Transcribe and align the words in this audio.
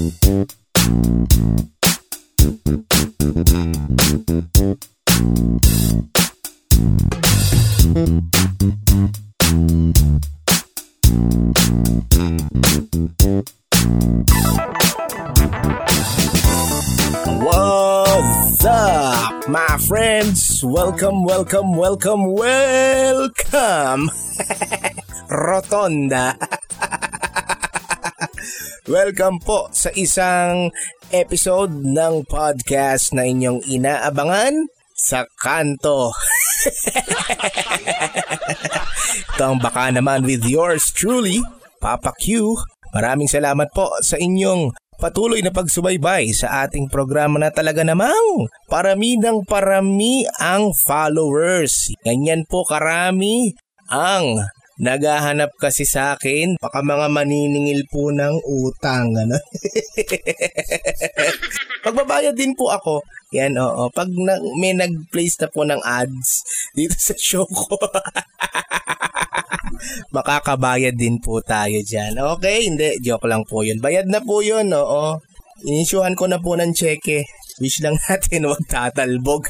What's 0.00 0.16
up, 18.64 19.48
my 19.48 19.76
friends? 19.86 20.64
Welcome, 20.64 21.24
welcome, 21.24 21.76
welcome, 21.76 22.32
welcome! 22.32 24.08
Rotonda! 25.28 26.38
welcome 28.90 29.38
po 29.38 29.70
sa 29.70 29.86
isang 29.94 30.66
episode 31.14 31.70
ng 31.70 32.26
podcast 32.26 33.14
na 33.14 33.22
inyong 33.22 33.62
inaabangan 33.62 34.66
sa 34.90 35.22
kanto. 35.38 36.10
Ito 39.38 39.54
baka 39.62 39.94
naman 39.94 40.26
with 40.26 40.42
yours 40.42 40.90
truly, 40.90 41.38
Papa 41.78 42.10
Q. 42.18 42.58
Maraming 42.90 43.30
salamat 43.30 43.70
po 43.70 43.94
sa 44.02 44.18
inyong 44.18 44.74
patuloy 44.98 45.38
na 45.38 45.54
pagsubaybay 45.54 46.34
sa 46.34 46.66
ating 46.66 46.90
programa 46.90 47.38
na 47.38 47.54
talaga 47.54 47.86
namang 47.86 48.50
parami 48.66 49.14
ng 49.22 49.46
parami 49.46 50.26
ang 50.42 50.74
followers. 50.74 51.94
Ganyan 52.02 52.42
po 52.42 52.66
karami 52.66 53.54
ang 53.86 54.50
naghahanap 54.80 55.52
kasi 55.60 55.84
sa 55.84 56.16
akin. 56.16 56.56
Baka 56.56 56.80
mga 56.80 57.06
maniningil 57.12 57.84
po 57.92 58.08
ng 58.08 58.40
utang. 58.48 59.12
Ano? 59.12 59.36
Pagbabayad 61.84 62.32
din 62.32 62.56
po 62.56 62.72
ako. 62.72 63.04
Yan, 63.36 63.54
oo. 63.60 63.92
Pag 63.92 64.10
na, 64.10 64.40
may 64.58 64.74
nag-place 64.74 65.38
na 65.38 65.48
po 65.52 65.62
ng 65.62 65.78
ads 65.84 66.42
dito 66.74 66.96
sa 66.98 67.14
show 67.14 67.46
ko. 67.46 67.78
makakabayad 70.16 70.96
din 70.96 71.22
po 71.22 71.38
tayo 71.44 71.78
dyan. 71.84 72.18
Okay, 72.18 72.66
hindi. 72.66 72.98
Joke 73.04 73.30
lang 73.30 73.46
po 73.46 73.62
yun. 73.62 73.78
Bayad 73.78 74.10
na 74.10 74.18
po 74.18 74.42
yun, 74.42 74.72
oo. 74.74 75.20
Inisyuhan 75.60 76.16
ko 76.16 76.24
na 76.26 76.40
po 76.40 76.56
ng 76.56 76.72
cheque. 76.72 77.28
Wish 77.60 77.84
lang 77.84 78.00
natin 78.08 78.46
wag 78.50 78.64
tatalbog. 78.64 79.44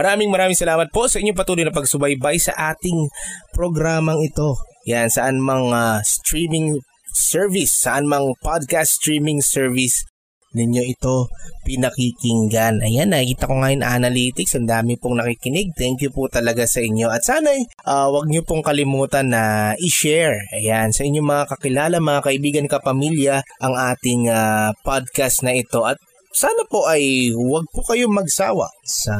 Maraming 0.00 0.32
maraming 0.32 0.56
salamat 0.56 0.88
po 0.88 1.04
sa 1.04 1.20
inyong 1.20 1.36
patuloy 1.36 1.68
na 1.68 1.76
pagsubaybay 1.76 2.40
sa 2.40 2.56
ating 2.72 3.12
programang 3.52 4.24
ito. 4.24 4.56
Yan, 4.88 5.12
saan 5.12 5.44
mang 5.44 5.76
uh, 5.76 6.00
streaming 6.00 6.80
service, 7.12 7.84
saan 7.84 8.08
mang 8.08 8.32
podcast 8.40 8.96
streaming 8.96 9.44
service 9.44 10.08
ninyo 10.50 10.82
ito 10.82 11.30
pinakikinggan. 11.62 12.82
Ayan, 12.82 13.14
nakikita 13.14 13.46
ko 13.46 13.54
ngayon 13.62 13.86
analytics. 13.86 14.58
Ang 14.58 14.66
dami 14.66 14.98
pong 14.98 15.22
nakikinig. 15.22 15.70
Thank 15.78 16.02
you 16.02 16.10
po 16.10 16.26
talaga 16.26 16.66
sa 16.66 16.82
inyo. 16.82 17.06
At 17.06 17.22
sana 17.22 17.54
uh, 17.86 18.08
wag 18.10 18.26
nyo 18.26 18.42
pong 18.42 18.66
kalimutan 18.66 19.30
na 19.30 19.74
i-share. 19.78 20.34
Ayan, 20.50 20.90
sa 20.90 21.06
inyong 21.06 21.28
mga 21.28 21.44
kakilala, 21.54 22.02
mga 22.02 22.24
kaibigan, 22.26 22.66
kapamilya, 22.66 23.46
ang 23.62 23.74
ating 23.78 24.26
uh, 24.26 24.74
podcast 24.82 25.46
na 25.46 25.54
ito. 25.54 25.86
At 25.86 26.02
sana 26.34 26.66
po 26.66 26.86
ay 26.90 27.30
wag 27.34 27.70
po 27.70 27.86
kayong 27.86 28.14
magsawa 28.14 28.66
sa 28.82 29.14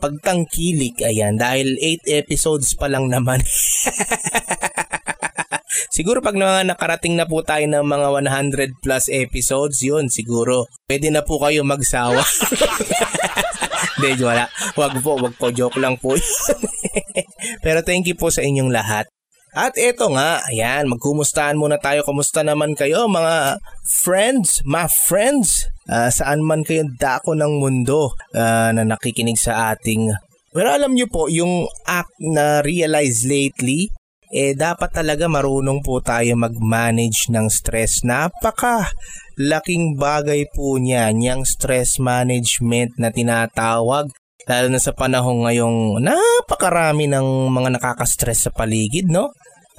pagtangkilik. 0.00 0.96
Ayan, 1.04 1.36
dahil 1.36 1.76
8 1.76 2.24
episodes 2.24 2.72
pa 2.74 2.88
lang 2.88 3.12
naman. 3.12 3.44
siguro 5.96 6.24
pag 6.24 6.34
mga 6.34 6.64
nakarating 6.64 7.14
na 7.14 7.28
po 7.28 7.44
tayo 7.44 7.68
ng 7.68 7.84
mga 7.84 8.08
100 8.24 8.80
plus 8.80 9.12
episodes, 9.12 9.84
yun 9.84 10.08
siguro. 10.08 10.64
Pwede 10.88 11.12
na 11.12 11.20
po 11.20 11.36
kayo 11.36 11.60
magsawa. 11.62 12.24
Hindi, 14.00 14.24
wala. 14.24 14.48
Wag 14.80 15.04
po, 15.04 15.20
wag 15.20 15.36
po. 15.36 15.52
Joke 15.52 15.76
lang 15.76 16.00
po. 16.00 16.16
Pero 17.64 17.84
thank 17.84 18.08
you 18.08 18.16
po 18.16 18.32
sa 18.32 18.40
inyong 18.40 18.72
lahat. 18.72 19.04
At 19.50 19.74
eto 19.74 20.14
nga, 20.14 20.46
ayan, 20.46 20.86
magkumustahan 20.86 21.58
muna 21.58 21.76
tayo. 21.76 22.06
Kumusta 22.06 22.46
naman 22.46 22.78
kayo 22.78 23.10
mga 23.10 23.58
friends, 23.82 24.62
my 24.62 24.86
friends? 24.86 25.66
Uh, 25.90 26.06
saan 26.06 26.38
man 26.46 26.62
kayo 26.62 26.86
dako 26.86 27.34
ng 27.34 27.58
mundo 27.58 28.14
uh, 28.38 28.70
na 28.70 28.86
nakikinig 28.86 29.34
sa 29.34 29.74
ating 29.74 30.14
pero 30.50 30.74
alam 30.74 30.98
nyo 30.98 31.06
po, 31.06 31.30
yung 31.30 31.70
act 31.86 32.10
na 32.18 32.58
realize 32.58 33.22
lately, 33.22 33.86
eh 34.34 34.58
dapat 34.58 34.90
talaga 34.90 35.30
marunong 35.30 35.78
po 35.78 36.02
tayo 36.02 36.34
mag-manage 36.34 37.30
ng 37.30 37.46
stress. 37.46 38.02
Napaka 38.02 38.90
laking 39.38 39.94
bagay 39.94 40.50
po 40.50 40.74
niya, 40.82 41.14
niyang 41.14 41.46
stress 41.46 42.02
management 42.02 42.98
na 42.98 43.14
tinatawag. 43.14 44.10
Lalo 44.50 44.66
na 44.66 44.82
sa 44.82 44.90
panahon 44.90 45.46
ngayong 45.46 46.02
napakarami 46.02 47.06
ng 47.06 47.46
mga 47.54 47.78
nakaka-stress 47.78 48.50
sa 48.50 48.54
paligid, 48.54 49.06
no? 49.06 49.30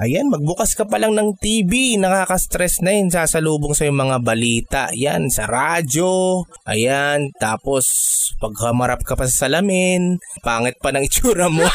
Ayan, 0.01 0.33
magbukas 0.33 0.73
ka 0.73 0.89
pa 0.89 0.97
lang 0.97 1.13
ng 1.13 1.37
TV, 1.37 1.93
nakaka-stress 1.93 2.81
na 2.81 2.97
yun, 2.97 3.13
sasalubong 3.13 3.77
sa 3.77 3.85
yung 3.85 4.01
mga 4.01 4.17
balita. 4.25 4.81
Yan, 4.97 5.29
sa 5.29 5.45
radyo. 5.45 6.41
Ayan, 6.65 7.29
tapos 7.37 7.85
pag 8.41 8.49
hamarap 8.65 9.05
ka 9.05 9.13
pa 9.13 9.29
sa 9.29 9.45
salamin, 9.45 10.17
pangit 10.41 10.81
pa 10.81 10.89
ng 10.89 11.05
itsura 11.07 11.53
mo. 11.53 11.61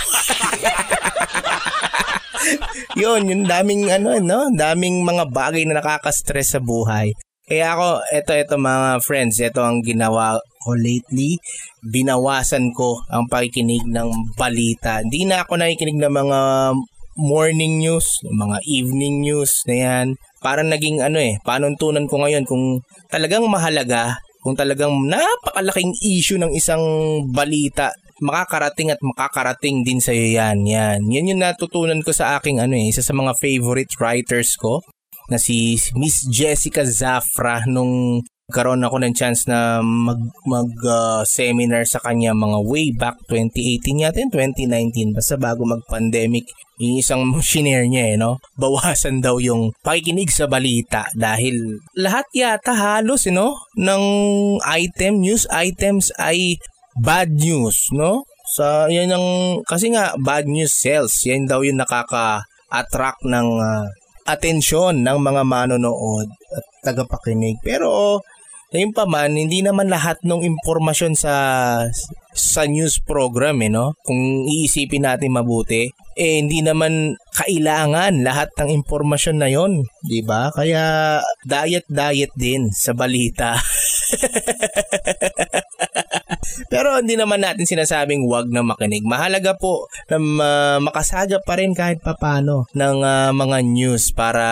yun, 2.98 3.30
yung 3.30 3.46
daming 3.46 3.94
ano, 3.94 4.18
no? 4.18 4.50
Daming 4.50 5.06
mga 5.06 5.30
bagay 5.30 5.62
na 5.62 5.78
nakaka-stress 5.78 6.58
sa 6.58 6.60
buhay. 6.60 7.14
Kaya 7.46 7.78
ako, 7.78 8.10
eto, 8.10 8.34
eto 8.34 8.58
mga 8.58 9.06
friends, 9.06 9.38
eto 9.38 9.62
ang 9.62 9.86
ginawa 9.86 10.34
ko 10.66 10.74
lately. 10.74 11.38
Binawasan 11.78 12.74
ko 12.74 13.06
ang 13.06 13.30
pakikinig 13.30 13.86
ng 13.86 14.34
balita. 14.34 14.98
Hindi 14.98 15.30
na 15.30 15.46
ako 15.46 15.62
nakikinig 15.62 15.94
ng 15.94 16.10
mga 16.10 16.40
morning 17.16 17.80
news, 17.80 18.06
mga 18.24 18.60
evening 18.68 19.24
news 19.24 19.64
na 19.66 19.76
yan. 19.76 20.06
Parang 20.44 20.68
naging 20.68 21.00
ano 21.00 21.18
eh, 21.18 21.40
panuntunan 21.42 22.06
ko 22.06 22.22
ngayon 22.22 22.44
kung 22.44 22.84
talagang 23.08 23.48
mahalaga, 23.48 24.20
kung 24.44 24.54
talagang 24.54 24.92
napakalaking 25.08 25.96
issue 26.04 26.38
ng 26.38 26.52
isang 26.54 26.84
balita 27.32 27.90
makakarating 28.20 28.88
at 28.92 29.00
makakarating 29.04 29.84
din 29.84 30.00
sa 30.00 30.12
iyo 30.12 30.40
yan. 30.40 30.64
Yan. 30.64 31.00
Yan 31.04 31.30
yung 31.36 31.42
natutunan 31.42 32.00
ko 32.00 32.16
sa 32.16 32.40
aking 32.40 32.64
ano 32.64 32.72
eh, 32.72 32.88
isa 32.88 33.04
sa 33.04 33.12
mga 33.12 33.36
favorite 33.36 33.92
writers 34.00 34.56
ko 34.56 34.80
na 35.28 35.36
si 35.36 35.76
Miss 35.98 36.24
Jessica 36.30 36.86
Zafra 36.86 37.66
nung 37.66 38.22
karon 38.46 38.86
ako 38.86 39.02
ng 39.02 39.14
chance 39.14 39.50
na 39.50 39.82
mag 39.82 40.22
mag 40.46 40.70
uh, 40.86 41.26
seminar 41.26 41.82
sa 41.82 41.98
kanya 41.98 42.30
mga 42.30 42.58
way 42.62 42.94
back 42.94 43.18
2018 43.26 44.06
yata 44.06 44.22
2019 44.30 45.18
basta 45.18 45.34
bago 45.34 45.66
mag-pandemic 45.66 46.46
yung 46.78 47.02
isang 47.02 47.22
shinare 47.42 47.90
niya 47.90 48.14
eh 48.14 48.16
no 48.20 48.38
bawasan 48.54 49.18
daw 49.18 49.42
yung 49.42 49.74
pakikinig 49.82 50.30
sa 50.30 50.46
balita 50.46 51.10
dahil 51.18 51.82
lahat 51.98 52.30
yata 52.30 52.70
halos 52.70 53.26
eh, 53.26 53.34
no 53.34 53.66
ng 53.74 54.04
item 54.62 55.26
news 55.26 55.50
items 55.50 56.14
ay 56.22 56.62
bad 56.96 57.28
news, 57.36 57.92
no? 57.92 58.24
Sa 58.56 58.88
yan 58.88 59.12
ang 59.12 59.26
kasi 59.68 59.92
nga 59.92 60.16
bad 60.16 60.48
news 60.48 60.72
sells. 60.72 61.12
Yan 61.28 61.44
daw 61.44 61.60
yung 61.60 61.76
nakaka-attract 61.82 63.26
ng 63.26 63.48
uh, 63.60 63.86
atensyon 64.26 65.04
ng 65.04 65.18
mga 65.20 65.42
manonood 65.44 66.28
at 66.50 66.64
tagapakinig. 66.82 67.60
Pero 67.60 68.22
ngayon 68.74 68.92
pa 68.92 69.06
man, 69.06 69.38
hindi 69.38 69.62
naman 69.62 69.86
lahat 69.86 70.18
ng 70.26 70.42
impormasyon 70.42 71.14
sa 71.14 71.34
sa 72.36 72.68
news 72.68 73.00
program 73.00 73.62
eh, 73.64 73.70
no? 73.72 73.96
Kung 74.04 74.44
iisipin 74.44 75.08
natin 75.08 75.32
mabuti, 75.32 75.88
eh 76.18 76.32
hindi 76.42 76.60
naman 76.60 77.16
kailangan 77.32 78.20
lahat 78.26 78.52
ng 78.58 78.74
impormasyon 78.82 79.36
na 79.40 79.48
'yon, 79.48 79.86
'di 80.04 80.20
ba? 80.26 80.52
Kaya 80.52 81.20
diet 81.46 81.86
diet 81.88 82.32
din 82.36 82.68
sa 82.74 82.92
balita. 82.92 83.56
Pero 86.76 87.00
hindi 87.00 87.16
naman 87.16 87.40
natin 87.40 87.64
sinasabing 87.64 88.28
wag 88.28 88.52
na 88.52 88.60
makinig. 88.60 89.00
Mahalaga 89.00 89.56
po 89.56 89.88
na 90.12 90.20
uh, 90.20 90.76
makasaga 90.84 91.40
pa 91.40 91.56
rin 91.56 91.72
kahit 91.72 92.04
papano 92.04 92.68
ng 92.76 93.00
uh, 93.00 93.32
mga 93.32 93.64
news 93.64 94.12
para 94.12 94.44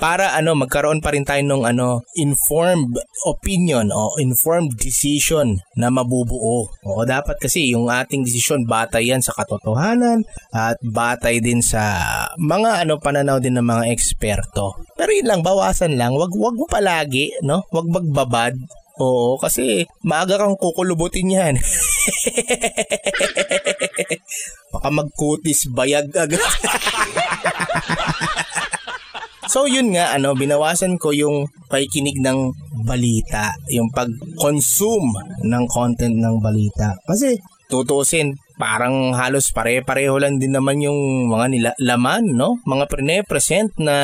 para 0.00 0.32
ano 0.32 0.56
magkaroon 0.56 1.04
pa 1.04 1.12
rin 1.12 1.28
tayo 1.28 1.44
ng 1.44 1.68
ano 1.68 2.08
informed 2.16 2.96
opinion 3.28 3.92
o 3.92 4.16
informed 4.16 4.80
decision 4.80 5.60
na 5.76 5.92
mabubuo. 5.92 6.72
O 6.88 7.04
dapat 7.04 7.36
kasi 7.36 7.68
yung 7.68 7.92
ating 7.92 8.24
desisyon 8.24 8.64
batay 8.64 9.12
yan 9.12 9.20
sa 9.20 9.36
katotohanan 9.36 10.24
at 10.56 10.80
batay 10.80 11.36
din 11.44 11.60
sa 11.60 12.00
mga 12.40 12.88
ano 12.88 12.96
pananaw 12.96 13.36
din 13.44 13.60
ng 13.60 13.68
mga 13.68 13.92
eksperto. 13.92 14.80
Pero 14.96 15.12
yun 15.12 15.28
lang 15.28 15.44
bawasan 15.44 16.00
lang, 16.00 16.16
wag 16.16 16.32
wag 16.32 16.56
mo 16.56 16.64
palagi, 16.64 17.28
no? 17.44 17.68
Wag 17.68 17.92
magbabad 17.92 18.56
Oo, 19.00 19.40
kasi 19.40 19.88
maaga 20.04 20.36
kang 20.36 20.60
kukulubutin 20.60 21.32
yan. 21.32 21.54
Baka 24.72 24.88
magkutis 24.92 25.64
bayag 25.72 26.12
agad. 26.12 26.40
So 29.52 29.68
yun 29.68 29.92
nga, 29.92 30.16
ano, 30.16 30.32
binawasan 30.32 30.96
ko 30.96 31.12
yung 31.12 31.44
pakikinig 31.68 32.24
ng 32.24 32.56
balita, 32.88 33.52
yung 33.68 33.92
pag-consume 33.92 35.12
ng 35.44 35.64
content 35.68 36.16
ng 36.16 36.40
balita. 36.40 36.96
Kasi 37.04 37.36
tutusin, 37.68 38.32
parang 38.56 39.12
halos 39.12 39.52
pare-pareho 39.52 40.16
lang 40.16 40.40
din 40.40 40.56
naman 40.56 40.80
yung 40.80 41.28
mga 41.28 41.46
nila, 41.52 41.70
laman, 41.84 42.32
no? 42.32 42.64
Mga 42.64 42.88
pre-present 42.88 43.76
na 43.76 43.96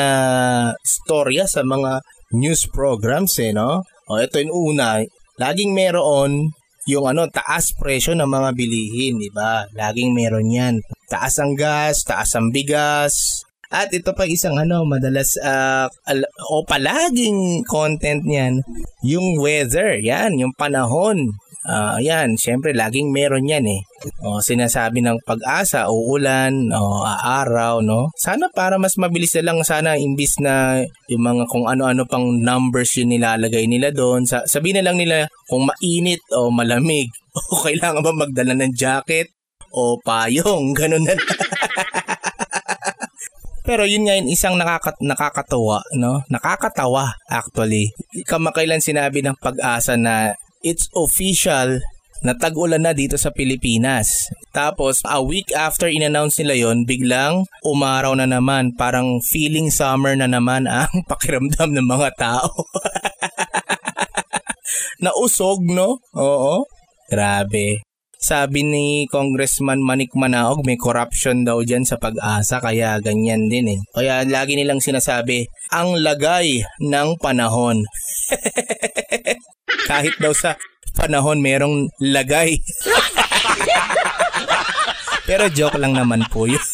storya 0.85 1.49
sa 1.49 1.65
mga 1.65 2.05
news 2.37 2.69
programs, 2.69 3.33
eh, 3.41 3.57
no? 3.57 3.89
O 4.09 4.17
ito 4.17 4.41
yung 4.41 4.75
una, 4.75 5.05
laging 5.37 5.77
meron 5.77 6.53
yung 6.89 7.05
ano, 7.05 7.29
taas 7.29 7.77
presyo 7.77 8.17
ng 8.17 8.25
mga 8.25 8.51
bilihin, 8.57 9.21
di 9.21 9.29
ba? 9.29 9.69
Laging 9.77 10.17
meron 10.17 10.49
yan. 10.49 10.81
Taas 11.05 11.37
ang 11.37 11.53
gas, 11.53 12.01
taas 12.01 12.33
ang 12.33 12.49
bigas, 12.49 13.45
at 13.69 13.93
ito 13.93 14.17
pa 14.17 14.25
isang 14.25 14.57
ano, 14.57 14.89
madalas 14.89 15.37
uh, 15.45 15.85
al- 16.09 16.33
o 16.49 16.65
palaging 16.65 17.61
content 17.69 18.25
niyan, 18.25 18.65
yung 19.05 19.37
weather, 19.37 20.01
yan, 20.01 20.41
yung 20.41 20.57
panahon. 20.57 21.37
Uh, 21.67 21.99
yan, 21.99 22.39
syempre 22.39 22.71
laging 22.71 23.11
meron 23.11 23.43
yan 23.43 23.67
eh. 23.67 23.83
O, 24.23 24.39
sinasabi 24.39 25.03
ng 25.03 25.19
pag-asa, 25.27 25.91
uulan, 25.91 26.71
o 26.71 27.03
aaraw, 27.03 27.83
no? 27.83 28.15
Sana 28.15 28.47
para 28.55 28.79
mas 28.79 28.95
mabilis 28.95 29.35
na 29.35 29.51
lang 29.51 29.59
sana 29.67 29.99
imbis 29.99 30.39
na 30.39 30.87
yung 31.11 31.27
mga 31.27 31.51
kung 31.51 31.67
ano-ano 31.67 32.07
pang 32.07 32.31
numbers 32.31 32.95
yung 33.03 33.11
nilalagay 33.11 33.67
nila 33.67 33.91
doon. 33.91 34.23
Sa, 34.23 34.47
sabihin 34.47 34.81
na 34.81 34.87
lang 34.87 35.03
nila 35.03 35.27
kung 35.51 35.67
mainit 35.67 36.23
o 36.31 36.55
malamig 36.55 37.11
o 37.51 37.67
kailangan 37.67 38.07
ba 38.07 38.13
magdala 38.15 38.55
ng 38.55 38.75
jacket 38.79 39.35
o 39.75 39.99
payong, 39.99 40.73
ganun 40.79 41.03
na 41.03 41.19
Pero 43.69 43.85
yun 43.85 44.09
nga 44.09 44.17
yun, 44.17 44.33
isang 44.33 44.57
nakaka, 44.57 44.97
nakakatawa, 45.05 45.85
no? 46.01 46.25
Nakakatawa, 46.33 47.13
actually. 47.29 47.93
Kamakailan 48.25 48.81
sinabi 48.81 49.21
ng 49.21 49.37
pag-asa 49.37 49.93
na 50.01 50.33
it's 50.63 50.91
official 50.95 51.79
na 52.23 52.35
tag-ulan 52.35 52.83
na 52.83 52.93
dito 52.95 53.15
sa 53.15 53.31
Pilipinas. 53.31 54.11
Tapos, 54.51 55.03
a 55.07 55.23
week 55.23 55.55
after 55.55 55.87
in-announce 55.87 56.43
nila 56.43 56.59
yon 56.59 56.83
biglang 56.83 57.47
umaraw 57.63 58.15
na 58.19 58.27
naman. 58.27 58.75
Parang 58.75 59.23
feeling 59.23 59.71
summer 59.71 60.19
na 60.19 60.27
naman 60.27 60.67
ang 60.71 61.07
pakiramdam 61.07 61.71
ng 61.75 61.87
mga 61.87 62.11
tao. 62.19 62.51
Nausog, 65.05 65.63
no? 65.63 66.03
Oo. 66.19 66.67
Grabe. 67.09 67.88
Sabi 68.19 68.67
ni 68.67 69.07
Congressman 69.07 69.79
Manik 69.79 70.11
Manaog, 70.19 70.67
may 70.67 70.75
corruption 70.75 71.47
daw 71.47 71.63
dyan 71.63 71.87
sa 71.87 72.03
pag-asa, 72.03 72.59
kaya 72.59 72.99
ganyan 72.99 73.47
din 73.47 73.71
eh. 73.71 73.79
Kaya 73.95 74.27
lagi 74.27 74.59
nilang 74.59 74.83
sinasabi, 74.83 75.47
ang 75.71 75.95
lagay 76.03 76.67
ng 76.83 77.15
panahon. 77.23 77.87
Kahit 79.91 80.19
daw 80.19 80.35
sa 80.35 80.59
panahon 80.99 81.39
merong 81.39 81.87
lagay. 82.03 82.59
Pero 85.31 85.47
joke 85.55 85.79
lang 85.79 85.95
naman 85.95 86.27
po 86.27 86.51
yun. 86.51 86.59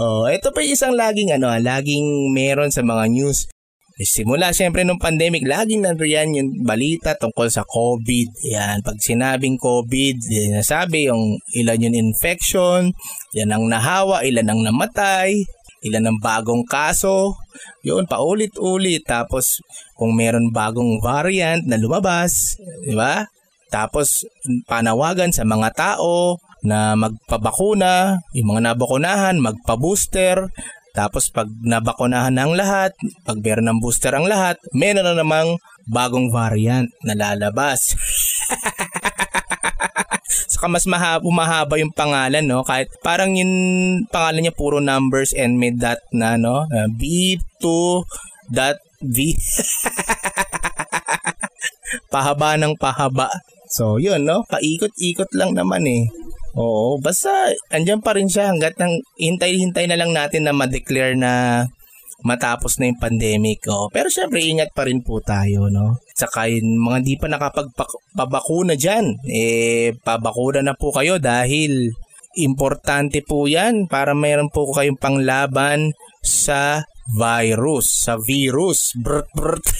oh, 0.00 0.32
ito 0.32 0.48
pa 0.48 0.64
isang 0.64 0.96
laging 0.96 1.36
ano, 1.36 1.52
laging 1.60 2.32
meron 2.32 2.72
sa 2.72 2.80
mga 2.80 3.04
news 3.12 3.52
simula 4.00 4.56
siyempre 4.56 4.82
nung 4.82 5.00
pandemic, 5.00 5.44
laging 5.44 5.84
nandiyan 5.84 6.36
yung 6.36 6.50
balita 6.64 7.12
tungkol 7.16 7.52
sa 7.52 7.66
COVID. 7.68 8.28
Yan, 8.48 8.80
pag 8.80 8.96
sinabing 8.96 9.60
COVID, 9.60 10.16
sinasabi 10.22 11.12
yung 11.12 11.36
ilan 11.52 11.84
yung 11.84 11.96
infection, 11.96 12.96
yan 13.36 13.52
ang 13.52 13.68
nahawa, 13.68 14.24
ilan 14.24 14.48
ang 14.48 14.60
namatay, 14.64 15.44
ilan 15.84 16.08
ang 16.08 16.18
bagong 16.22 16.64
kaso. 16.64 17.36
Yun, 17.84 18.08
paulit-ulit. 18.08 19.04
Tapos, 19.04 19.60
kung 19.98 20.16
meron 20.16 20.54
bagong 20.54 21.02
variant 21.02 21.62
na 21.68 21.76
lumabas, 21.76 22.56
di 22.86 22.96
ba? 22.96 23.26
Tapos, 23.68 24.24
panawagan 24.68 25.32
sa 25.34 25.44
mga 25.44 25.68
tao 25.74 26.38
na 26.62 26.94
magpabakuna, 26.94 28.22
yung 28.32 28.54
mga 28.54 28.72
nabakunahan, 28.72 29.42
magpa-booster, 29.42 30.48
tapos 30.92 31.32
pag 31.32 31.48
nabakunahan 31.48 32.36
ng 32.36 32.52
lahat, 32.52 32.92
pag 33.24 33.40
meron 33.40 33.72
ng 33.72 33.80
booster 33.80 34.12
ang 34.12 34.28
lahat, 34.28 34.60
meron 34.76 35.08
na 35.08 35.16
namang 35.16 35.56
bagong 35.88 36.28
variant 36.28 36.92
na 37.00 37.16
lalabas. 37.16 37.80
Saka 40.52 40.68
mas 40.68 40.84
mahaba, 40.84 41.24
mahaba 41.24 41.80
yung 41.80 41.96
pangalan, 41.96 42.44
no? 42.44 42.60
Kahit 42.62 42.92
parang 43.00 43.32
yung 43.34 43.52
pangalan 44.12 44.44
niya 44.44 44.54
puro 44.54 44.84
numbers 44.84 45.32
and 45.32 45.56
may 45.56 45.72
dot 45.72 45.98
na, 46.12 46.36
no? 46.36 46.68
Uh, 46.68 46.88
B2 46.92 47.64
dot 48.52 48.76
V. 49.00 49.32
pahaba 52.12 52.60
ng 52.60 52.76
pahaba. 52.76 53.32
So, 53.72 53.96
yun, 53.96 54.28
no? 54.28 54.44
Paikot-ikot 54.52 55.32
lang 55.32 55.56
naman 55.56 55.88
eh. 55.88 56.04
Oo, 56.52 57.00
basta 57.00 57.32
andyan 57.72 58.04
pa 58.04 58.12
rin 58.12 58.28
siya 58.28 58.52
hanggat 58.52 58.76
nang 58.76 58.92
hintay-hintay 59.16 59.88
na 59.88 59.96
lang 59.96 60.12
natin 60.12 60.44
na 60.44 60.52
ma-declare 60.52 61.16
na 61.16 61.64
matapos 62.22 62.78
na 62.78 62.92
yung 62.92 63.00
pandemic. 63.02 63.64
Oh. 63.66 63.90
Pero 63.90 64.12
syempre, 64.12 64.44
ingat 64.44 64.70
pa 64.76 64.86
rin 64.86 65.02
po 65.02 65.18
tayo. 65.24 65.72
No? 65.72 65.98
Saka 66.14 66.46
yung 66.52 66.78
mga 66.78 66.98
di 67.02 67.14
pa 67.18 67.26
nakapagpabakuna 67.26 68.78
dyan, 68.78 69.18
eh, 69.26 69.96
pabakuna 70.00 70.62
na 70.62 70.74
po 70.78 70.94
kayo 70.94 71.18
dahil 71.18 71.90
importante 72.38 73.20
po 73.20 73.44
yan 73.44 73.84
para 73.90 74.16
mayroon 74.16 74.48
po 74.48 74.64
kayong 74.72 74.96
panglaban 74.96 75.92
sa 76.24 76.86
virus, 77.10 78.06
sa 78.06 78.16
virus. 78.16 78.94
Brrt, 78.96 79.28
brrt. 79.34 79.66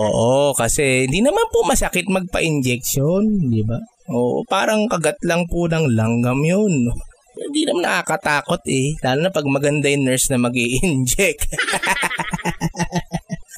Oo, 0.00 0.54
kasi 0.54 1.10
hindi 1.10 1.18
naman 1.18 1.50
po 1.50 1.66
masakit 1.66 2.06
magpa-injection, 2.06 3.50
di 3.50 3.62
ba? 3.66 3.78
Oo, 4.10 4.42
parang 4.44 4.90
kagat 4.90 5.22
lang 5.22 5.46
po 5.46 5.70
ng 5.70 5.94
langgam 5.94 6.42
yun. 6.42 6.90
Hindi 7.38 7.62
naman 7.62 7.86
nakakatakot 7.86 8.62
eh. 8.66 8.98
Lalo 9.06 9.18
na 9.22 9.30
pag 9.30 9.46
maganda 9.46 9.86
yung 9.86 10.04
nurse 10.10 10.28
na 10.28 10.38
mag 10.42 10.52
inject 10.54 11.46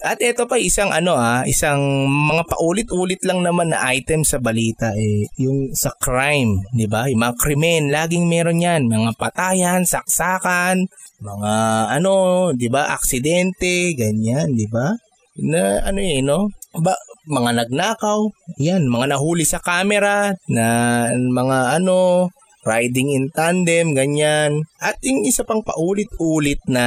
At 0.03 0.19
ito 0.19 0.51
pa 0.51 0.59
isang 0.59 0.91
ano 0.91 1.15
ah, 1.15 1.47
isang 1.47 1.79
mga 2.11 2.43
paulit-ulit 2.51 3.23
lang 3.23 3.47
naman 3.47 3.71
na 3.71 3.87
item 3.95 4.27
sa 4.27 4.43
balita 4.43 4.91
eh, 4.99 5.31
yung 5.39 5.71
sa 5.79 5.95
crime, 5.95 6.59
'di 6.75 6.91
ba? 6.91 7.07
Yung 7.07 7.23
mga 7.23 7.39
krimen, 7.39 7.87
laging 7.87 8.27
meron 8.27 8.59
'yan, 8.59 8.91
mga 8.91 9.15
patayan, 9.15 9.87
saksakan, 9.87 10.91
mga 11.23 11.55
ano, 12.03 12.51
'di 12.51 12.67
ba, 12.67 12.91
aksidente, 12.91 13.95
ganyan, 13.95 14.59
'di 14.59 14.67
ba? 14.67 14.91
Na 15.39 15.87
ano 15.87 16.03
eh, 16.03 16.19
no? 16.19 16.51
Ba, 16.73 16.97
mga 17.29 17.51
nagnakaw, 17.65 18.33
yan, 18.57 18.89
mga 18.89 19.13
nahuli 19.13 19.45
sa 19.45 19.61
camera, 19.61 20.33
na 20.49 20.67
mga 21.13 21.77
ano, 21.77 22.29
riding 22.65 23.13
in 23.13 23.27
tandem, 23.29 23.93
ganyan. 23.93 24.65
At 24.81 24.97
yung 25.05 25.27
isa 25.27 25.45
pang 25.45 25.61
paulit-ulit 25.61 26.63
na 26.71 26.85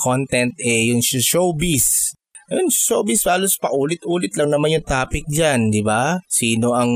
content 0.00 0.54
eh, 0.56 0.88
yung 0.88 1.02
showbiz. 1.04 2.16
Yung 2.48 2.72
showbiz 2.72 3.28
halos 3.28 3.60
paulit-ulit 3.60 4.32
lang 4.40 4.48
naman 4.48 4.80
yung 4.80 4.86
topic 4.88 5.28
dyan, 5.28 5.68
di 5.68 5.84
ba? 5.84 6.16
Sino 6.30 6.72
ang 6.72 6.92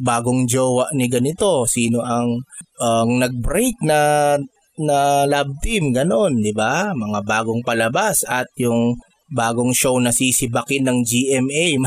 bagong 0.00 0.48
jowa 0.48 0.88
ni 0.96 1.12
ganito? 1.12 1.68
Sino 1.68 2.00
ang 2.00 2.40
ang 2.80 3.20
nag-break 3.20 3.76
na 3.84 4.00
na 4.80 5.28
love 5.28 5.60
team, 5.60 5.92
ganon, 5.92 6.40
di 6.40 6.56
ba? 6.56 6.96
Mga 6.96 7.20
bagong 7.28 7.60
palabas 7.60 8.24
at 8.24 8.48
yung 8.56 8.96
bagong 9.30 9.70
show 9.70 9.94
na 10.02 10.10
sisibakin 10.10 10.90
ng 10.90 10.98
GMA. 11.06 11.78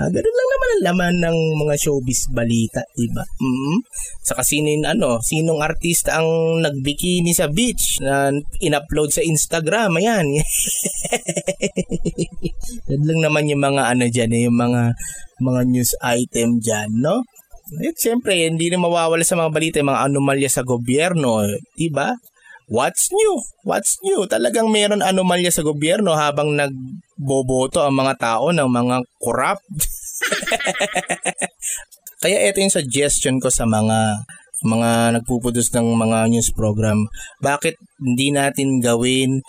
ah, 0.00 0.08
ganun 0.08 0.34
lang 0.34 0.48
naman 0.48 0.68
ang 0.68 0.82
laman 0.88 1.14
ng 1.20 1.38
mga 1.60 1.74
showbiz 1.76 2.32
balita, 2.32 2.80
diba? 2.96 3.20
Mm-hmm. 3.20 3.76
Saka 4.24 4.40
sino 4.40 4.72
ano, 4.88 5.20
sinong 5.20 5.60
artista 5.60 6.16
ang 6.18 6.64
nagbikini 6.64 7.36
sa 7.36 7.52
beach 7.52 8.00
na 8.00 8.32
in-upload 8.64 9.12
sa 9.12 9.20
Instagram, 9.20 10.00
ayan. 10.00 10.24
Yan 12.90 13.02
lang 13.04 13.20
naman 13.28 13.52
yung 13.52 13.60
mga 13.60 13.92
ano 13.92 14.08
dyan, 14.08 14.32
eh, 14.32 14.48
yung 14.48 14.56
mga 14.56 14.96
mga 15.40 15.60
news 15.68 15.92
item 16.00 16.60
dyan, 16.60 16.92
no? 16.96 17.24
Eh, 17.78 17.94
siyempre, 17.94 18.34
hindi 18.34 18.66
na 18.66 18.82
mawawala 18.82 19.22
sa 19.22 19.38
mga 19.38 19.54
balita 19.54 19.78
yung 19.78 19.94
mga 19.94 20.04
anomalya 20.10 20.50
sa 20.50 20.66
gobyerno, 20.66 21.46
diba? 21.78 22.18
What's 22.70 23.10
new? 23.10 23.42
What's 23.66 23.98
new? 24.06 24.30
Talagang 24.30 24.70
meron 24.70 25.02
anomalya 25.02 25.50
sa 25.50 25.66
gobyerno 25.66 26.14
habang 26.14 26.54
nagboboto 26.54 27.82
ang 27.82 27.98
mga 27.98 28.14
tao 28.14 28.54
ng 28.54 28.70
mga 28.70 28.96
corrupt. 29.18 29.66
Kaya 32.22 32.46
ito 32.46 32.62
yung 32.62 32.70
suggestion 32.70 33.42
ko 33.42 33.50
sa 33.50 33.66
mga 33.66 34.22
mga 34.62 35.18
nagpupudos 35.18 35.74
ng 35.74 35.98
mga 35.98 36.30
news 36.30 36.54
program. 36.54 37.10
Bakit 37.42 37.74
hindi 37.98 38.30
natin 38.30 38.78
gawin 38.78 39.42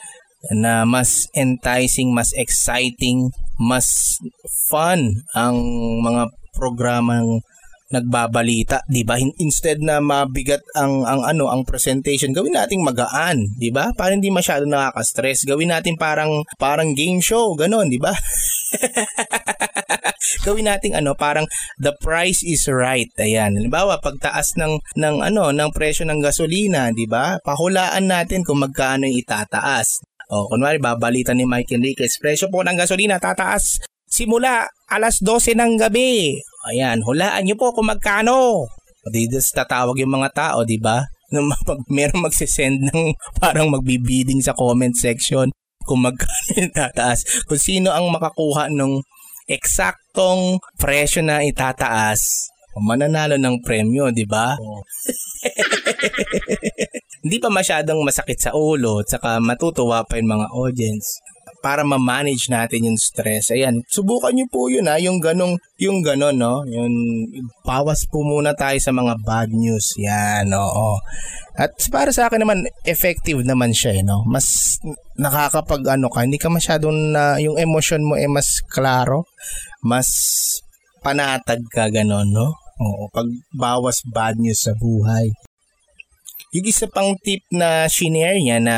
na 0.49 0.81
mas 0.89 1.29
enticing, 1.37 2.09
mas 2.09 2.33
exciting, 2.33 3.29
mas 3.61 4.17
fun 4.65 5.21
ang 5.37 5.61
mga 6.01 6.25
programang 6.57 7.45
nagbabalita, 7.91 8.87
'di 8.87 9.03
ba? 9.03 9.19
Instead 9.19 9.83
na 9.83 9.99
mabigat 9.99 10.63
ang 10.73 11.03
ang 11.03 11.21
ano, 11.27 11.51
ang 11.51 11.67
presentation, 11.67 12.31
gawin 12.31 12.55
nating 12.55 12.81
magaan, 12.81 13.51
'di 13.59 13.69
ba? 13.69 13.91
Para 13.93 14.15
hindi 14.15 14.31
masyado 14.31 14.63
nakaka-stress. 14.65 15.45
Gawin 15.45 15.75
natin 15.75 15.99
parang 15.99 16.43
parang 16.55 16.95
game 16.95 17.19
show, 17.19 17.53
ganon, 17.53 17.91
'di 17.91 17.99
ba? 17.99 18.15
gawin 20.47 20.71
nating 20.71 20.95
ano, 20.95 21.13
parang 21.13 21.45
the 21.77 21.91
price 21.99 22.41
is 22.41 22.65
right. 22.71 23.11
Ayan. 23.19 23.59
Halimbawa, 23.59 23.99
pagtaas 23.99 24.55
ng 24.55 24.79
ng 24.97 25.15
ano, 25.21 25.51
ng 25.51 25.69
presyo 25.75 26.07
ng 26.07 26.23
gasolina, 26.23 26.89
'di 26.89 27.05
ba? 27.05 27.37
Pahulaan 27.43 28.07
natin 28.07 28.41
kung 28.47 28.63
magkano 28.63 29.05
itataas. 29.05 30.01
O, 30.31 30.47
kunwari, 30.47 30.79
babalita 30.79 31.35
ni 31.35 31.43
Mike 31.43 31.75
Enriquez, 31.75 32.15
presyo 32.15 32.47
po 32.47 32.63
ng 32.63 32.79
gasolina 32.79 33.19
tataas 33.19 33.83
simula 34.11 34.67
alas 34.91 35.23
12 35.23 35.55
ng 35.55 35.73
gabi. 35.79 36.35
Ayan, 36.69 37.01
hulaan 37.01 37.41
niyo 37.41 37.57
po 37.57 37.73
kung 37.73 37.89
magkano. 37.89 38.69
Di 39.09 39.25
tatawag 39.25 39.97
yung 39.97 40.13
mga 40.13 40.29
tao, 40.29 40.61
di 40.61 40.77
ba? 40.77 41.01
Nung 41.33 41.49
pag 41.65 41.79
meron 41.89 42.27
magsisend 42.27 42.91
ng 42.91 43.15
parang 43.41 43.71
magbibiding 43.71 44.43
sa 44.43 44.53
comment 44.53 44.93
section 44.93 45.49
kung 45.87 46.05
magkano 46.05 46.51
yung 46.59 46.75
tataas. 46.75 47.47
Kung 47.49 47.57
sino 47.57 47.89
ang 47.89 48.11
makakuha 48.13 48.69
nung 48.69 49.01
eksaktong 49.49 50.61
presyo 50.77 51.25
na 51.25 51.41
itataas, 51.41 52.51
mananalo 52.79 53.35
ng 53.35 53.59
premyo, 53.65 54.13
di 54.13 54.23
ba? 54.23 54.55
Oh. 54.55 54.83
Hindi 57.25 57.37
pa 57.41 57.49
masyadong 57.51 58.05
masakit 58.05 58.39
sa 58.39 58.55
ulo, 58.55 59.03
at 59.03 59.11
saka 59.11 59.41
matutuwa 59.43 60.05
pa 60.07 60.21
yung 60.21 60.39
mga 60.39 60.47
audience 60.55 61.19
para 61.61 61.85
ma-manage 61.85 62.49
natin 62.49 62.89
yung 62.89 62.99
stress. 62.99 63.53
Ayan, 63.53 63.85
subukan 63.85 64.33
niyo 64.33 64.49
po 64.49 64.67
yun 64.67 64.89
ha, 64.89 64.97
yung 64.97 65.21
ganong, 65.21 65.61
yung 65.77 66.01
ganon, 66.01 66.35
no? 66.35 66.65
Yung 66.65 66.93
bawas 67.61 68.09
po 68.09 68.25
muna 68.25 68.57
tayo 68.57 68.81
sa 68.81 68.89
mga 68.89 69.13
bad 69.21 69.53
news. 69.53 69.93
Yan, 70.01 70.49
oo. 70.51 70.97
At 71.55 71.77
para 71.93 72.09
sa 72.09 72.27
akin 72.27 72.41
naman, 72.41 72.65
effective 72.89 73.45
naman 73.45 73.71
siya, 73.71 74.01
eh, 74.01 74.03
no? 74.03 74.25
Mas 74.25 74.77
nakakapag 75.21 75.85
ano 75.85 76.09
ka, 76.09 76.25
hindi 76.25 76.41
ka 76.41 76.49
masyadong 76.49 77.13
na, 77.13 77.37
yung 77.37 77.61
emotion 77.61 78.01
mo 78.01 78.17
eh 78.17 78.25
mas 78.25 78.65
klaro, 78.65 79.29
mas 79.85 80.09
panatag 81.05 81.61
ka 81.69 81.93
ganon, 81.93 82.33
no? 82.33 82.57
Oo, 82.81 83.05
pag 83.13 83.29
bawas 83.53 84.01
bad 84.09 84.41
news 84.41 84.65
sa 84.65 84.73
buhay. 84.73 85.29
Yung 86.51 86.67
isa 86.67 86.83
pang 86.91 87.15
tip 87.23 87.47
na 87.47 87.87
shinare 87.87 88.43
niya 88.43 88.59
na 88.59 88.77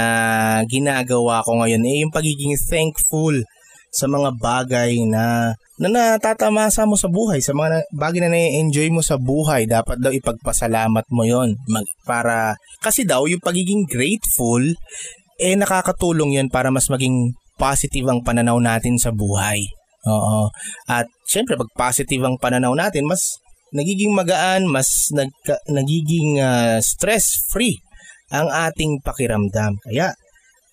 ginagawa 0.70 1.42
ko 1.42 1.58
ngayon 1.58 1.82
eh 1.90 2.06
yung 2.06 2.14
pagiging 2.14 2.54
thankful 2.54 3.34
sa 3.90 4.06
mga 4.06 4.30
bagay 4.38 5.02
na 5.10 5.54
na 5.82 5.90
natatamasa 5.90 6.86
mo 6.86 6.94
sa 6.94 7.10
buhay, 7.10 7.42
sa 7.42 7.54
mga 7.58 7.90
bagay 7.94 8.22
na 8.22 8.30
na-enjoy 8.30 8.94
mo 8.94 9.02
sa 9.02 9.18
buhay, 9.18 9.66
dapat 9.66 9.98
daw 9.98 10.14
ipagpasalamat 10.14 11.06
mo 11.10 11.26
yon 11.26 11.58
mag, 11.66 11.86
para 12.06 12.54
kasi 12.78 13.10
daw 13.10 13.26
yung 13.26 13.42
pagiging 13.42 13.90
grateful 13.90 14.62
eh 15.42 15.58
nakakatulong 15.58 16.38
yon 16.38 16.54
para 16.54 16.70
mas 16.70 16.94
maging 16.94 17.34
positive 17.58 18.06
ang 18.06 18.22
pananaw 18.22 18.62
natin 18.62 19.02
sa 19.02 19.10
buhay. 19.10 19.66
Oo. 20.06 20.54
At 20.86 21.10
syempre 21.26 21.58
pag 21.58 21.74
positive 21.74 22.22
ang 22.22 22.38
pananaw 22.38 22.78
natin, 22.78 23.10
mas 23.10 23.42
nagiging 23.74 24.14
magaan, 24.14 24.70
mas 24.70 25.10
nagka, 25.10 25.58
nagiging 25.68 26.40
uh, 26.40 26.78
stress-free 26.80 27.82
ang 28.30 28.50
ating 28.50 29.02
pakiramdam. 29.02 29.78
Kaya 29.82 30.14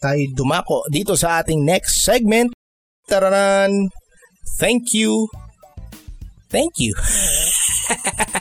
tayo 0.00 0.22
dumako 0.32 0.84
dito 0.88 1.16
sa 1.16 1.40
ating 1.40 1.64
next 1.64 2.04
segment. 2.04 2.52
Tararan! 3.08 3.90
Thank 4.60 4.92
you! 4.94 5.26
Thank 6.52 6.78
you! 6.78 6.94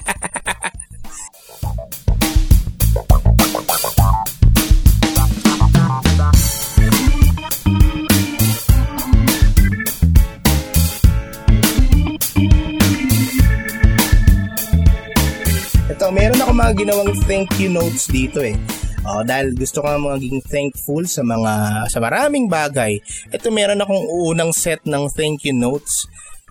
mga 16.60 16.76
ginawang 16.76 17.16
thank 17.24 17.48
you 17.56 17.72
notes 17.72 18.12
dito 18.12 18.44
eh. 18.44 18.60
Oh, 19.08 19.24
dahil 19.24 19.56
gusto 19.56 19.80
ko 19.80 19.96
maging 19.96 20.44
thankful 20.44 21.08
sa 21.08 21.24
mga 21.24 21.88
sa 21.88 22.04
maraming 22.04 22.52
bagay. 22.52 23.00
Ito 23.32 23.48
meron 23.48 23.80
akong 23.80 24.04
unang 24.28 24.52
set 24.52 24.84
ng 24.84 25.08
thank 25.16 25.48
you 25.48 25.56
notes 25.56 26.04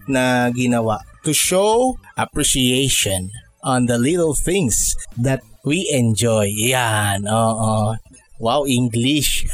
na 0.08 0.48
ginawa 0.56 1.04
to 1.28 1.36
show 1.36 2.00
appreciation 2.16 3.28
on 3.60 3.84
the 3.84 4.00
little 4.00 4.32
things 4.32 4.96
that 5.12 5.44
we 5.60 5.84
enjoy. 5.92 6.48
Yan, 6.56 7.28
oo. 7.28 7.92
Wow, 8.40 8.64
English. 8.64 9.44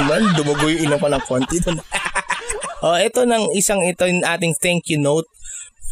Man, 0.08 0.32
dumugo 0.32 0.64
yung 0.64 0.88
ilang 0.88 0.96
ko 0.96 1.12
ng 1.12 1.24
konti 1.28 1.60
doon. 1.60 1.76
oh, 2.88 2.96
ito 2.96 3.28
ng 3.28 3.52
isang 3.52 3.84
ito 3.84 4.08
yung 4.08 4.24
ating 4.24 4.56
thank 4.56 4.88
you 4.88 4.96
note. 4.96 5.28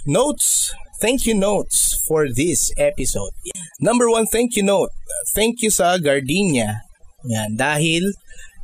Notes 0.09 0.73
thank 1.01 1.25
you 1.27 1.35
notes 1.35 1.99
for 2.07 2.27
this 2.31 2.71
episode. 2.77 3.33
Number 3.81 4.11
one, 4.11 4.27
thank 4.27 4.59
you 4.59 4.63
note. 4.67 4.91
Thank 5.35 5.63
you 5.63 5.71
sa 5.71 5.99
Gardenia. 5.99 6.83
Yan, 7.27 7.59
dahil 7.59 8.15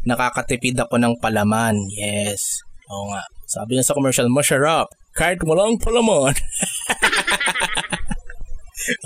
nakakatipid 0.07 0.79
ako 0.79 1.01
ng 1.01 1.19
palaman. 1.19 1.79
Yes. 1.95 2.63
Oo 2.91 3.11
nga. 3.11 3.23
Sabi 3.49 3.79
nga 3.79 3.85
sa 3.87 3.97
commercial, 3.97 4.29
masarap. 4.29 4.91
Kahit 5.15 5.41
walang 5.47 5.79
palaman. 5.79 6.35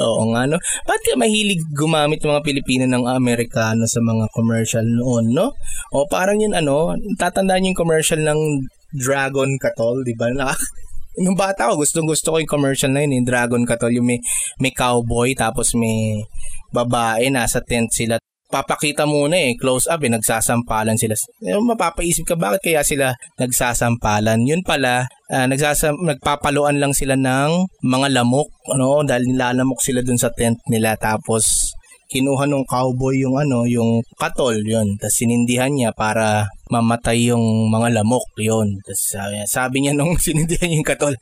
Oo 0.03 0.35
nga, 0.35 0.43
no? 0.51 0.59
Ba't 0.59 1.01
ka 1.07 1.15
mahilig 1.15 1.63
gumamit 1.71 2.19
mga 2.19 2.43
Pilipino 2.43 2.85
ng 2.91 3.07
Amerikano 3.07 3.87
sa 3.87 4.03
mga 4.03 4.27
commercial 4.35 4.83
noon, 4.83 5.31
no? 5.31 5.55
O 5.95 6.09
parang 6.11 6.43
yun, 6.43 6.51
ano, 6.57 6.99
tatandaan 7.15 7.71
yung 7.71 7.79
commercial 7.79 8.19
ng 8.19 8.67
Dragon 8.91 9.55
Katol, 9.61 10.03
di 10.03 10.19
ba? 10.19 10.33
Nakak- 10.35 10.88
Nung 11.19 11.35
bata 11.35 11.71
ko, 11.71 11.83
gustong 11.83 12.07
gusto 12.07 12.35
ko 12.35 12.37
yung 12.39 12.51
commercial 12.51 12.95
na 12.95 13.03
yun, 13.03 13.23
yung 13.23 13.29
Dragon 13.29 13.63
Katol, 13.67 13.99
yung 13.99 14.07
may, 14.07 14.23
may 14.63 14.71
cowboy, 14.71 15.35
tapos 15.35 15.75
may 15.75 16.23
babae, 16.71 17.29
nasa 17.33 17.59
tent 17.59 17.91
sila. 17.91 18.17
Papakita 18.49 19.05
muna 19.05 19.37
eh, 19.37 19.53
close 19.61 19.85
up 19.93 20.01
eh, 20.01 20.09
nagsasampalan 20.09 20.97
sila. 20.97 21.13
Eh, 21.45 21.53
mapapaisip 21.61 22.25
ka, 22.25 22.33
bakit 22.33 22.65
kaya 22.65 22.81
sila 22.81 23.13
nagsasampalan? 23.37 24.41
Yun 24.49 24.65
pala, 24.65 25.05
uh, 25.29 25.45
nagsasam, 25.45 26.01
nagpapaluan 26.01 26.81
lang 26.81 26.97
sila 26.97 27.13
ng 27.13 27.69
mga 27.85 28.09
lamok, 28.09 28.49
ano, 28.73 29.05
dahil 29.05 29.29
nilalamok 29.29 29.85
sila 29.85 30.01
dun 30.01 30.17
sa 30.17 30.33
tent 30.33 30.57
nila. 30.73 30.97
Tapos, 30.97 31.77
kinuha 32.09 32.49
nung 32.49 32.65
cowboy 32.65 33.21
yung 33.21 33.37
ano, 33.37 33.69
yung 33.69 34.01
katol 34.17 34.57
yun. 34.65 34.97
Tapos 34.97 35.21
sinindihan 35.21 35.69
niya 35.69 35.93
para 35.93 36.49
mamatay 36.73 37.29
yung 37.29 37.69
mga 37.69 38.01
lamok 38.01 38.25
yun. 38.41 38.81
Tapos 38.81 39.03
sabi, 39.13 39.35
sabi 39.45 39.77
niya 39.85 39.93
nung 39.93 40.17
sinindihan 40.25 40.73
yung 40.73 40.89
katol, 40.89 41.13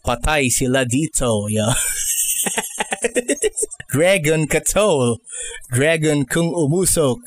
patay 0.00 0.48
sila 0.48 0.88
dito. 0.88 1.46
Yeah. 1.52 1.76
Dragon 3.92 4.48
katol. 4.48 5.20
Dragon 5.68 6.24
kung 6.24 6.56
umusok. 6.56 7.20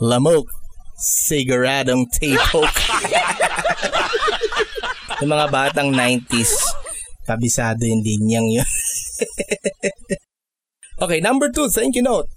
Lamok. 0.00 0.48
Siguradong 0.96 2.08
tapok. 2.08 2.72
yung 5.20 5.28
mga 5.28 5.46
batang 5.52 5.92
90s, 5.92 6.56
kabisado 7.28 7.84
yung 7.84 8.00
linyang 8.00 8.48
yun. 8.48 8.68
okay, 11.04 11.20
number 11.20 11.52
two, 11.52 11.68
thank 11.68 11.92
you 11.92 12.04
note. 12.04 12.28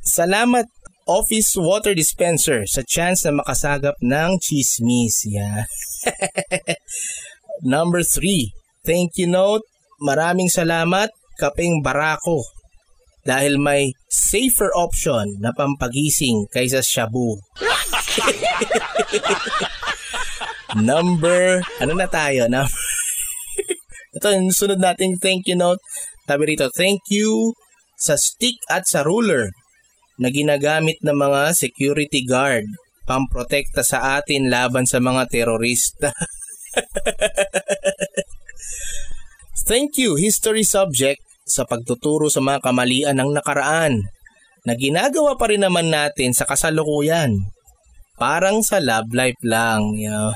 Salamat 0.00 0.64
office 1.04 1.58
water 1.60 1.92
dispenser 1.92 2.64
sa 2.64 2.80
chance 2.86 3.26
na 3.26 3.36
makasagap 3.36 3.98
ng 4.00 4.40
chismis. 4.40 5.28
Yeah. 5.28 5.68
Number 7.66 8.00
3, 8.00 8.52
thank 8.86 9.20
you 9.20 9.28
note. 9.28 9.66
Maraming 10.00 10.48
salamat 10.48 11.12
Kaping 11.36 11.84
Barako 11.84 12.44
dahil 13.24 13.60
may 13.60 13.92
safer 14.08 14.72
option 14.72 15.40
na 15.40 15.52
pampagising 15.52 16.48
kaysa 16.48 16.80
shabu. 16.80 17.36
Number, 20.76 21.60
ano 21.80 21.92
na 21.96 22.08
tayo? 22.08 22.48
Number, 22.48 22.72
ito, 24.16 24.28
yung 24.32 24.52
sunod 24.52 24.80
nating 24.80 25.20
thank 25.20 25.44
you 25.48 25.56
note. 25.56 25.80
Sabi 26.24 26.54
rito, 26.54 26.70
thank 26.72 27.04
you 27.10 27.52
sa 28.00 28.16
stick 28.16 28.56
at 28.70 28.88
sa 28.88 29.04
ruler 29.04 29.52
na 30.20 30.28
ginagamit 30.28 31.00
ng 31.00 31.16
mga 31.16 31.56
security 31.56 32.20
guard 32.28 32.68
pamprotekta 33.08 33.80
sa 33.82 34.20
atin 34.20 34.52
laban 34.52 34.86
sa 34.86 35.02
mga 35.02 35.26
terorista. 35.26 36.14
Thank 39.70 39.98
you, 39.98 40.14
history 40.14 40.62
subject, 40.62 41.18
sa 41.42 41.66
pagtuturo 41.66 42.30
sa 42.30 42.38
mga 42.38 42.62
kamalian 42.62 43.18
ng 43.18 43.34
nakaraan 43.34 44.06
na 44.62 44.78
ginagawa 44.78 45.34
pa 45.34 45.50
rin 45.50 45.66
naman 45.66 45.90
natin 45.90 46.30
sa 46.30 46.46
kasalukuyan. 46.46 47.34
Parang 48.14 48.62
sa 48.62 48.78
love 48.78 49.10
life 49.10 49.40
lang. 49.42 49.98
You 49.98 50.12
know? 50.12 50.30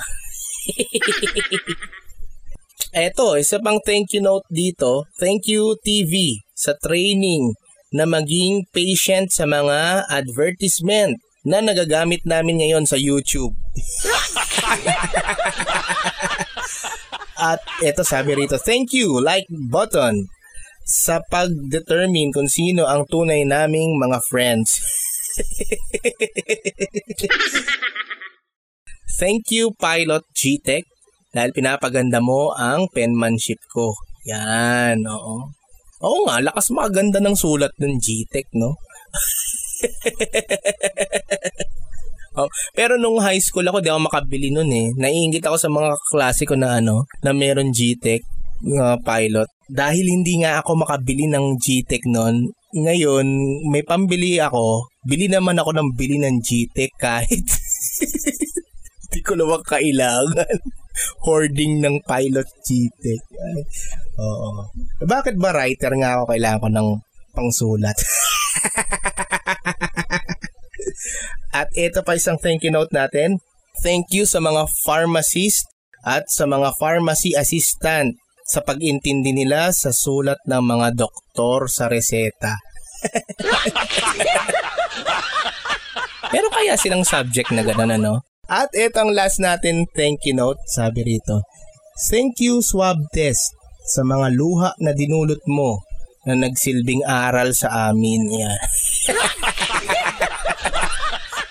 Eto, 2.94 3.38
isa 3.38 3.62
pang 3.62 3.78
thank 3.84 4.14
you 4.16 4.22
note 4.24 4.48
dito. 4.50 5.04
Thank 5.20 5.46
you 5.46 5.76
TV 5.82 6.42
sa 6.56 6.74
training 6.78 7.54
na 7.94 8.10
maging 8.10 8.66
patient 8.74 9.30
sa 9.30 9.46
mga 9.46 10.10
advertisement 10.10 11.14
na 11.46 11.62
nagagamit 11.62 12.26
namin 12.26 12.58
ngayon 12.58 12.90
sa 12.90 12.98
YouTube. 12.98 13.54
At 17.38 17.62
eto 17.84 18.02
sabi 18.02 18.34
rito, 18.34 18.58
thank 18.58 18.90
you, 18.90 19.22
like 19.22 19.46
button 19.48 20.26
sa 20.82 21.22
pag-determine 21.30 22.34
kung 22.34 22.50
sino 22.50 22.90
ang 22.90 23.06
tunay 23.06 23.46
naming 23.46 23.94
mga 23.94 24.18
friends. 24.26 24.82
thank 29.20 29.54
you, 29.54 29.70
Pilot 29.78 30.26
GTech, 30.34 30.82
dahil 31.30 31.54
pinapaganda 31.54 32.18
mo 32.18 32.50
ang 32.58 32.90
penmanship 32.90 33.62
ko. 33.70 33.94
Yan, 34.26 35.04
oo. 35.04 35.63
Oo 36.02 36.26
nga, 36.26 36.42
lakas 36.42 36.74
maganda 36.74 37.22
ng 37.22 37.38
sulat 37.38 37.70
ng 37.78 37.94
GTech, 38.02 38.50
no? 38.58 38.74
oh, 42.38 42.50
pero 42.74 42.98
nung 42.98 43.22
high 43.22 43.38
school 43.38 43.66
ako, 43.70 43.78
di 43.78 43.92
ako 43.92 44.10
makabili 44.10 44.50
nun 44.50 44.70
eh. 44.74 44.90
Naiingit 44.98 45.46
ako 45.46 45.56
sa 45.60 45.70
mga 45.70 45.94
klase 46.10 46.42
ko 46.42 46.58
na 46.58 46.82
ano, 46.82 47.06
na 47.22 47.30
meron 47.30 47.70
GTech, 47.70 48.26
uh, 48.74 48.98
pilot. 49.06 49.46
Dahil 49.70 50.10
hindi 50.10 50.42
nga 50.42 50.58
ako 50.60 50.82
makabili 50.82 51.30
ng 51.30 51.62
GTech 51.62 52.02
nun, 52.10 52.50
ngayon, 52.74 53.26
may 53.70 53.86
pambili 53.86 54.42
ako, 54.42 54.90
bili 55.06 55.30
naman 55.30 55.62
ako 55.62 55.78
ng 55.78 55.94
bili 55.94 56.18
ng 56.18 56.42
GTech 56.42 56.90
kahit 56.98 57.46
hindi 59.06 59.20
ko 59.22 59.38
naman 59.38 59.62
kailangan 59.62 60.58
hoarding 61.22 61.82
ng 61.82 62.02
pilot 62.06 62.48
GTEC. 62.64 63.22
Ay, 63.22 63.60
oo. 64.20 64.70
Bakit 65.02 65.34
ba 65.38 65.50
writer 65.54 65.92
nga 65.98 66.18
ako 66.18 66.22
kailangan 66.30 66.62
ko 66.62 66.68
ng 66.70 66.88
pangsulat? 67.34 67.94
at 71.60 71.68
ito 71.74 72.02
pa 72.02 72.18
isang 72.18 72.38
thank 72.38 72.62
you 72.62 72.70
note 72.70 72.94
natin. 72.94 73.38
Thank 73.82 74.14
you 74.14 74.22
sa 74.26 74.38
mga 74.38 74.70
pharmacist 74.86 75.66
at 76.06 76.30
sa 76.30 76.46
mga 76.46 76.76
pharmacy 76.78 77.34
assistant 77.34 78.14
sa 78.44 78.60
pag-intindi 78.60 79.32
nila 79.32 79.72
sa 79.72 79.90
sulat 79.90 80.36
ng 80.44 80.62
mga 80.62 80.94
doktor 80.94 81.66
sa 81.66 81.88
reseta. 81.88 82.60
Pero 86.32 86.48
kaya 86.52 86.76
silang 86.76 87.04
subject 87.08 87.50
na 87.56 87.64
gano'n 87.64 87.96
ano? 87.96 88.20
At 88.44 88.72
ito 88.76 89.00
ang 89.00 89.16
last 89.16 89.40
natin 89.40 89.88
thank 89.96 90.28
you 90.28 90.36
note, 90.36 90.60
sabi 90.68 91.00
rito. 91.00 91.40
Thank 92.10 92.42
you 92.44 92.60
swab 92.60 93.00
test 93.14 93.56
sa 93.84 94.04
mga 94.04 94.34
luha 94.36 94.70
na 94.80 94.92
dinulot 94.92 95.40
mo 95.48 95.80
na 96.28 96.36
nagsilbing 96.36 97.04
aral 97.04 97.52
sa 97.56 97.88
amin. 97.88 98.28
Yan. 98.32 98.60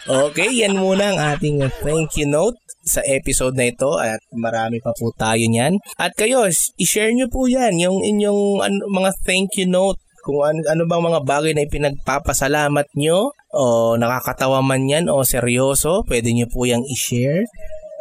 okay, 0.30 0.50
yan 0.54 0.78
muna 0.78 1.14
ang 1.14 1.20
ating 1.38 1.62
thank 1.82 2.18
you 2.18 2.30
note 2.30 2.58
sa 2.84 3.00
episode 3.08 3.56
na 3.56 3.72
ito 3.72 3.96
at 3.96 4.20
marami 4.36 4.84
pa 4.84 4.92
po 4.94 5.10
tayo 5.16 5.42
niyan. 5.42 5.80
At 5.96 6.14
kayo, 6.14 6.46
i-share 6.78 7.16
nyo 7.16 7.32
po 7.32 7.48
yan, 7.48 7.80
yung 7.80 8.04
inyong 8.04 8.60
ano, 8.60 8.86
mga 8.92 9.12
thank 9.24 9.56
you 9.56 9.66
note 9.66 9.98
kung 10.24 10.44
ano, 10.44 10.60
ano 10.68 10.84
bang 10.88 11.04
mga 11.04 11.22
bagay 11.24 11.52
na 11.56 11.64
ipinagpapasalamat 11.68 12.88
nyo 12.96 13.32
o 13.54 13.94
nakakatawa 13.96 14.66
man 14.66 14.90
yan 14.90 15.06
o 15.08 15.22
seryoso, 15.22 16.02
pwede 16.10 16.34
nyo 16.34 16.50
po 16.50 16.66
yung 16.66 16.84
i-share. 16.90 17.46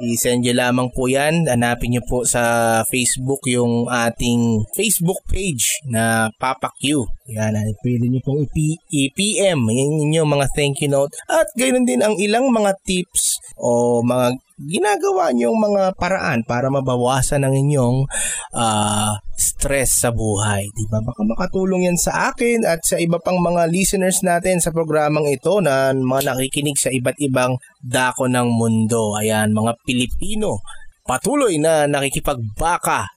I-send 0.02 0.42
nyo 0.42 0.50
lamang 0.58 0.90
po 0.90 1.06
yan. 1.06 1.46
Hanapin 1.46 1.94
nyo 1.94 2.02
po 2.02 2.26
sa 2.26 2.42
Facebook 2.90 3.46
yung 3.46 3.86
ating 3.86 4.66
Facebook 4.74 5.22
page 5.30 5.78
na 5.86 6.26
Papa 6.42 6.74
Q. 6.82 7.06
Yan, 7.30 7.54
pwede 7.86 8.10
nyo 8.10 8.18
pong 8.26 8.42
i-PM 8.90 9.60
yung 9.70 10.10
inyong 10.10 10.26
mga 10.26 10.46
thank 10.58 10.82
you 10.82 10.90
note. 10.90 11.14
At 11.30 11.46
gayun 11.54 11.86
din 11.86 12.02
ang 12.02 12.18
ilang 12.18 12.50
mga 12.50 12.74
tips 12.82 13.38
o 13.62 14.02
mga 14.02 14.34
ginagawa 14.66 15.34
niyong 15.34 15.58
mga 15.58 15.82
paraan 15.98 16.46
para 16.46 16.70
mabawasan 16.70 17.42
ang 17.42 17.54
inyong 17.54 18.06
uh, 18.54 19.12
stress 19.34 20.02
sa 20.06 20.10
buhay. 20.14 20.70
Di 20.70 20.84
ba? 20.90 21.02
Baka 21.02 21.22
makatulong 21.26 21.90
yan 21.90 21.98
sa 21.98 22.30
akin 22.30 22.62
at 22.62 22.82
sa 22.86 22.96
iba 22.98 23.18
pang 23.18 23.38
mga 23.42 23.68
listeners 23.68 24.22
natin 24.22 24.62
sa 24.62 24.70
programang 24.70 25.26
ito 25.28 25.58
na 25.58 25.90
mga 25.90 26.34
nakikinig 26.34 26.78
sa 26.78 26.90
iba't 26.94 27.18
ibang 27.20 27.58
dako 27.82 28.30
ng 28.30 28.48
mundo. 28.48 29.18
Ayan, 29.18 29.50
mga 29.50 29.78
Pilipino 29.82 30.62
patuloy 31.02 31.58
na 31.58 31.90
nakikipagbaka 31.90 33.11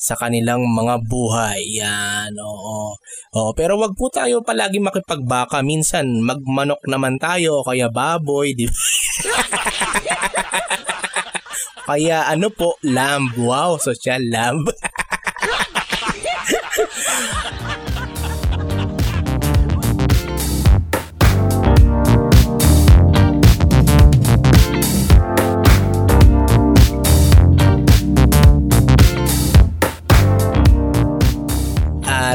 sa 0.00 0.16
kanilang 0.16 0.64
mga 0.64 1.04
buhay. 1.04 1.60
Yan, 1.76 2.32
oo. 2.40 2.96
oo. 3.36 3.50
Pero 3.52 3.76
wag 3.76 3.92
po 3.92 4.08
tayo 4.08 4.40
palagi 4.40 4.80
makipagbaka. 4.80 5.60
Minsan, 5.60 6.24
magmanok 6.24 6.80
naman 6.88 7.20
tayo, 7.20 7.60
kaya 7.60 7.92
baboy, 7.92 8.56
di 8.56 8.64
Kaya 11.90 12.24
ano 12.32 12.48
po, 12.48 12.80
lamb. 12.86 13.36
Wow, 13.36 13.76
social 13.76 14.24
lamb. 14.24 14.64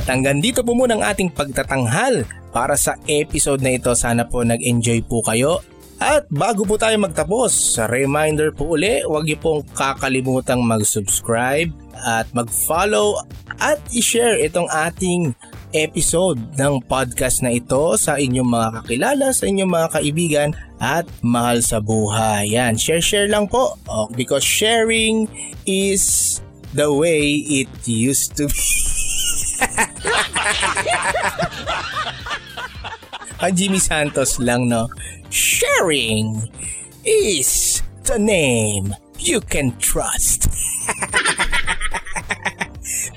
At 0.06 0.14
hanggang 0.14 0.38
dito 0.38 0.62
po 0.62 0.78
muna 0.78 0.94
ang 0.94 1.02
ating 1.02 1.34
pagtatanghal 1.34 2.30
para 2.54 2.78
sa 2.78 2.94
episode 3.10 3.66
na 3.66 3.74
ito. 3.74 3.90
Sana 3.98 4.22
po 4.30 4.46
nag-enjoy 4.46 5.02
po 5.10 5.26
kayo. 5.26 5.66
At 5.98 6.30
bago 6.30 6.62
po 6.62 6.78
tayo 6.78 6.94
magtapos, 7.02 7.82
reminder 7.90 8.54
po 8.54 8.78
uli, 8.78 9.02
huwag 9.02 9.26
niyo 9.26 9.42
pong 9.42 9.66
kakalimutang 9.74 10.62
mag-subscribe 10.62 11.74
at 12.06 12.30
mag-follow 12.38 13.18
at 13.58 13.82
i-share 13.98 14.38
itong 14.46 14.70
ating 14.70 15.34
episode 15.74 16.38
ng 16.54 16.86
podcast 16.86 17.42
na 17.42 17.58
ito 17.58 17.98
sa 17.98 18.22
inyong 18.22 18.46
mga 18.46 18.70
kakilala, 18.78 19.34
sa 19.34 19.50
inyong 19.50 19.72
mga 19.74 19.88
kaibigan 19.90 20.50
at 20.78 21.10
mahal 21.26 21.66
sa 21.66 21.82
buhay. 21.82 22.54
Yan, 22.54 22.78
share-share 22.78 23.26
lang 23.26 23.50
po 23.50 23.74
oh, 23.90 24.06
because 24.14 24.46
sharing 24.46 25.26
is 25.66 26.38
the 26.78 26.94
way 26.94 27.42
it 27.50 27.72
used 27.90 28.38
to 28.38 28.46
be. 28.46 28.62
Ang 33.44 33.56
Jimmy 33.56 33.80
Santos 33.80 34.40
lang, 34.40 34.70
no? 34.70 34.88
Sharing 35.30 36.48
is 37.04 37.82
the 38.08 38.18
name 38.18 38.96
you 39.20 39.42
can 39.42 39.78
trust. 39.78 40.48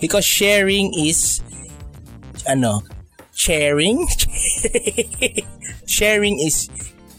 Because 0.00 0.24
sharing 0.24 0.94
is, 0.94 1.42
ano, 2.46 2.82
sharing? 3.34 4.06
sharing 5.86 6.38
is 6.38 6.70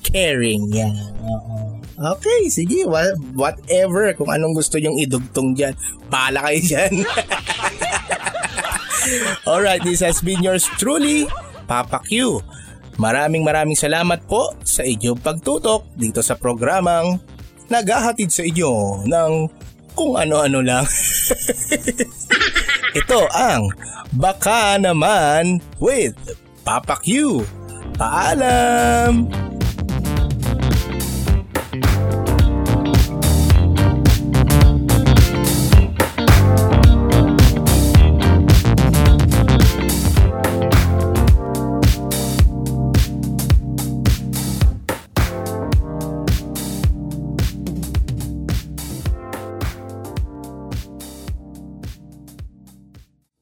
caring. 0.03 0.71
Yan. 0.71 0.95
Oo. 1.27 1.79
Okay, 1.99 2.47
sige. 2.47 2.87
Whatever. 3.35 4.15
Kung 4.15 4.31
anong 4.31 4.55
gusto 4.55 4.79
nyong 4.79 4.95
idugtong 5.03 5.51
dyan, 5.51 5.75
bahala 6.07 6.47
kayo 6.47 6.59
dyan. 6.63 6.93
Alright, 9.47 9.81
this 9.83 10.01
has 10.03 10.21
been 10.21 10.41
yours 10.43 10.65
truly, 10.77 11.25
Papa 11.65 12.01
Q. 12.05 12.41
Maraming 12.99 13.47
maraming 13.47 13.79
salamat 13.79 14.27
po 14.27 14.51
sa 14.67 14.83
inyong 14.83 15.23
pagtutok 15.23 15.87
dito 15.95 16.19
sa 16.19 16.35
programang 16.35 17.15
naghahatid 17.71 18.27
sa 18.27 18.43
inyo 18.43 19.05
ng 19.07 19.31
kung 19.95 20.19
ano-ano 20.19 20.59
lang. 20.59 20.83
Ito 22.99 23.19
ang 23.31 23.71
Baka 24.15 24.75
Naman 24.81 25.63
with 25.79 26.17
Papa 26.65 26.99
Q. 26.99 27.39
Paalam! 27.95 29.48